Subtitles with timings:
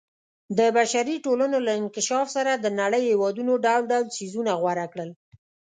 [0.57, 5.09] د بشري ټولنو له انکشاف سره د نړۍ هېوادونو ډول ډول څیزونه غوره کړل.